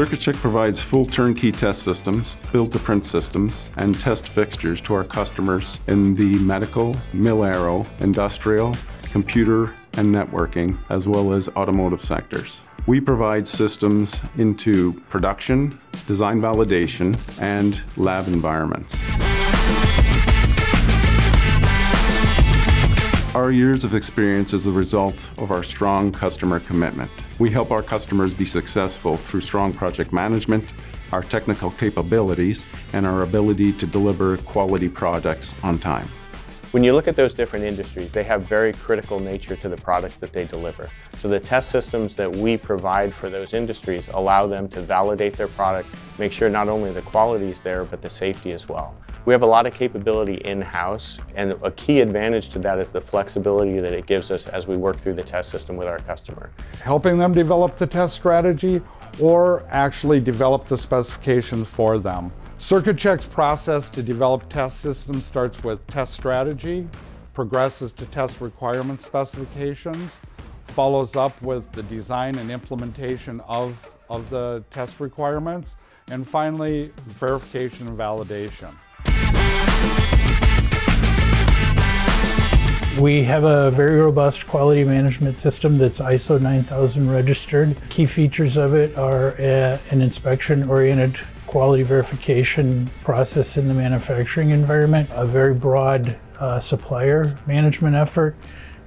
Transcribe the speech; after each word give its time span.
CircuitCheck 0.00 0.36
provides 0.36 0.80
full 0.80 1.04
turnkey 1.04 1.52
test 1.52 1.82
systems, 1.82 2.38
build-to-print 2.52 3.04
systems, 3.04 3.68
and 3.76 4.00
test 4.00 4.28
fixtures 4.28 4.80
to 4.80 4.94
our 4.94 5.04
customers 5.04 5.78
in 5.88 6.14
the 6.14 6.38
medical, 6.38 6.96
mil-aero, 7.12 7.84
industrial, 7.98 8.74
computer, 9.02 9.74
and 9.98 10.08
networking, 10.14 10.78
as 10.88 11.06
well 11.06 11.34
as 11.34 11.50
automotive 11.50 12.00
sectors. 12.00 12.62
We 12.86 12.98
provide 12.98 13.46
systems 13.46 14.22
into 14.38 14.94
production, 15.10 15.78
design 16.06 16.40
validation, 16.40 17.14
and 17.38 17.78
lab 17.98 18.26
environments. 18.26 18.98
Our 23.40 23.52
years 23.52 23.84
of 23.84 23.94
experience 23.94 24.52
is 24.52 24.64
the 24.64 24.70
result 24.70 25.30
of 25.38 25.50
our 25.50 25.64
strong 25.64 26.12
customer 26.12 26.60
commitment. 26.60 27.10
We 27.38 27.48
help 27.48 27.70
our 27.70 27.82
customers 27.82 28.34
be 28.34 28.44
successful 28.44 29.16
through 29.16 29.40
strong 29.40 29.72
project 29.72 30.12
management, 30.12 30.62
our 31.10 31.22
technical 31.22 31.70
capabilities, 31.70 32.66
and 32.92 33.06
our 33.06 33.22
ability 33.22 33.72
to 33.72 33.86
deliver 33.86 34.36
quality 34.36 34.90
products 34.90 35.54
on 35.62 35.78
time. 35.78 36.06
When 36.72 36.84
you 36.84 36.92
look 36.92 37.08
at 37.08 37.16
those 37.16 37.32
different 37.32 37.64
industries, 37.64 38.12
they 38.12 38.24
have 38.24 38.44
very 38.44 38.74
critical 38.74 39.18
nature 39.18 39.56
to 39.56 39.70
the 39.70 39.76
products 39.76 40.16
that 40.16 40.34
they 40.34 40.44
deliver. 40.44 40.90
So 41.16 41.26
the 41.26 41.40
test 41.40 41.70
systems 41.70 42.14
that 42.16 42.30
we 42.30 42.58
provide 42.58 43.14
for 43.14 43.30
those 43.30 43.54
industries 43.54 44.08
allow 44.08 44.48
them 44.48 44.68
to 44.68 44.82
validate 44.82 45.38
their 45.38 45.48
product, 45.48 45.88
make 46.18 46.32
sure 46.32 46.50
not 46.50 46.68
only 46.68 46.92
the 46.92 47.00
quality 47.00 47.48
is 47.50 47.60
there, 47.60 47.84
but 47.86 48.02
the 48.02 48.10
safety 48.10 48.52
as 48.52 48.68
well. 48.68 48.94
We 49.26 49.34
have 49.34 49.42
a 49.42 49.46
lot 49.46 49.66
of 49.66 49.74
capability 49.74 50.34
in-house, 50.34 51.18
and 51.34 51.52
a 51.62 51.70
key 51.72 52.00
advantage 52.00 52.48
to 52.50 52.58
that 52.60 52.78
is 52.78 52.88
the 52.88 53.00
flexibility 53.00 53.78
that 53.78 53.92
it 53.92 54.06
gives 54.06 54.30
us 54.30 54.48
as 54.48 54.66
we 54.66 54.76
work 54.76 54.98
through 54.98 55.14
the 55.14 55.22
test 55.22 55.50
system 55.50 55.76
with 55.76 55.88
our 55.88 55.98
customer. 55.98 56.50
Helping 56.82 57.18
them 57.18 57.34
develop 57.34 57.76
the 57.76 57.86
test 57.86 58.14
strategy 58.14 58.80
or 59.20 59.62
actually 59.68 60.20
develop 60.20 60.66
the 60.66 60.78
specifications 60.78 61.68
for 61.68 61.98
them. 61.98 62.32
CircuitCheck's 62.58 63.26
process 63.26 63.90
to 63.90 64.02
develop 64.02 64.48
test 64.48 64.80
systems 64.80 65.24
starts 65.24 65.62
with 65.62 65.86
test 65.86 66.14
strategy, 66.14 66.88
progresses 67.34 67.92
to 67.92 68.06
test 68.06 68.40
requirement 68.40 69.00
specifications, 69.00 70.12
follows 70.68 71.16
up 71.16 71.40
with 71.42 71.70
the 71.72 71.82
design 71.84 72.36
and 72.38 72.50
implementation 72.50 73.40
of, 73.40 73.76
of 74.08 74.28
the 74.30 74.64
test 74.70 75.00
requirements, 75.00 75.76
and 76.10 76.26
finally, 76.26 76.90
verification 77.06 77.86
and 77.88 77.98
validation. 77.98 78.74
We 82.98 83.22
have 83.22 83.44
a 83.44 83.70
very 83.70 84.00
robust 84.00 84.48
quality 84.48 84.82
management 84.82 85.38
system 85.38 85.78
that's 85.78 86.00
ISO 86.00 86.40
9000 86.40 87.08
registered. 87.08 87.76
Key 87.88 88.04
features 88.04 88.56
of 88.56 88.74
it 88.74 88.98
are 88.98 89.36
a, 89.38 89.78
an 89.90 90.02
inspection-oriented 90.02 91.16
quality 91.46 91.84
verification 91.84 92.90
process 93.04 93.56
in 93.56 93.68
the 93.68 93.74
manufacturing 93.74 94.50
environment, 94.50 95.08
a 95.12 95.24
very 95.24 95.54
broad 95.54 96.18
uh, 96.40 96.58
supplier 96.58 97.38
management 97.46 97.94
effort, 97.94 98.34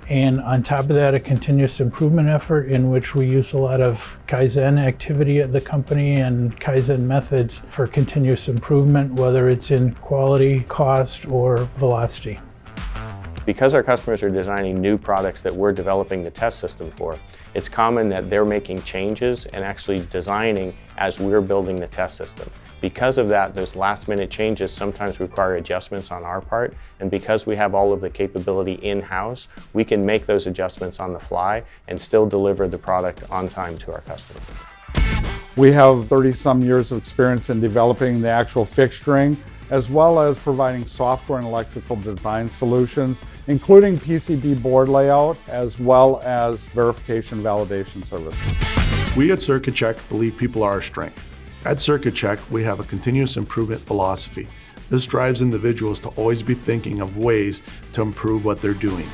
and 0.09 0.41
on 0.41 0.63
top 0.63 0.81
of 0.81 0.89
that, 0.89 1.13
a 1.15 1.19
continuous 1.19 1.79
improvement 1.79 2.27
effort 2.27 2.69
in 2.69 2.89
which 2.89 3.15
we 3.15 3.25
use 3.25 3.53
a 3.53 3.57
lot 3.57 3.79
of 3.79 4.19
Kaizen 4.27 4.77
activity 4.77 5.39
at 5.39 5.53
the 5.53 5.61
company 5.61 6.15
and 6.15 6.59
Kaizen 6.59 6.99
methods 6.99 7.61
for 7.69 7.87
continuous 7.87 8.49
improvement, 8.49 9.13
whether 9.13 9.49
it's 9.49 9.71
in 9.71 9.93
quality, 9.95 10.65
cost, 10.67 11.25
or 11.25 11.69
velocity. 11.77 12.39
Because 13.45 13.73
our 13.73 13.83
customers 13.83 14.23
are 14.23 14.29
designing 14.29 14.79
new 14.79 14.97
products 14.97 15.41
that 15.41 15.53
we're 15.53 15.73
developing 15.73 16.23
the 16.23 16.31
test 16.31 16.59
system 16.59 16.89
for, 16.89 17.19
it's 17.53 17.67
common 17.67 18.07
that 18.09 18.29
they're 18.29 18.45
making 18.45 18.81
changes 18.83 19.45
and 19.47 19.65
actually 19.65 19.99
designing 20.09 20.73
as 20.97 21.19
we're 21.19 21.41
building 21.41 21.75
the 21.75 21.87
test 21.87 22.15
system. 22.15 22.49
Because 22.79 23.17
of 23.17 23.29
that, 23.29 23.53
those 23.53 23.75
last 23.75 24.07
minute 24.07 24.29
changes 24.29 24.71
sometimes 24.71 25.19
require 25.19 25.55
adjustments 25.55 26.11
on 26.11 26.23
our 26.23 26.41
part, 26.41 26.73
and 26.99 27.11
because 27.11 27.45
we 27.45 27.55
have 27.55 27.75
all 27.75 27.93
of 27.93 28.01
the 28.01 28.09
capability 28.09 28.73
in-house, 28.73 29.47
we 29.73 29.83
can 29.83 30.05
make 30.05 30.25
those 30.25 30.47
adjustments 30.47 30.99
on 30.99 31.13
the 31.13 31.19
fly 31.19 31.63
and 31.87 31.99
still 31.99 32.25
deliver 32.25 32.67
the 32.67 32.77
product 32.77 33.23
on 33.29 33.47
time 33.47 33.77
to 33.77 33.93
our 33.93 34.01
customer. 34.01 34.41
We 35.55 35.71
have 35.71 36.07
30 36.07 36.33
some 36.33 36.61
years 36.61 36.91
of 36.91 36.97
experience 36.97 37.49
in 37.49 37.61
developing 37.61 38.21
the 38.21 38.29
actual 38.29 38.65
fixturing 38.65 39.37
as 39.69 39.89
well 39.89 40.19
as 40.19 40.37
providing 40.37 40.85
software 40.85 41.39
and 41.39 41.47
electrical 41.47 41.95
design 41.97 42.49
solutions, 42.49 43.19
including 43.47 43.97
PCB 43.97 44.61
board 44.61 44.89
layout, 44.89 45.37
as 45.47 45.79
well 45.79 46.21
as 46.23 46.63
verification 46.65 47.41
validation 47.41 48.05
services. 48.05 49.15
We 49.15 49.31
at 49.31 49.39
CircuitCheck 49.39 50.09
believe 50.09 50.37
people 50.37 50.63
are 50.63 50.71
our 50.71 50.81
strength. 50.81 51.31
At 51.65 51.77
CircuitCheck, 51.77 52.49
we 52.49 52.63
have 52.63 52.79
a 52.79 52.83
continuous 52.83 53.37
improvement 53.37 53.81
philosophy. 53.81 54.47
This 54.89 55.05
drives 55.05 55.41
individuals 55.41 55.99
to 56.01 56.09
always 56.09 56.43
be 56.43 56.53
thinking 56.53 56.99
of 56.99 57.17
ways 57.17 57.61
to 57.93 58.01
improve 58.01 58.43
what 58.45 58.61
they're 58.61 58.73
doing. 58.73 59.07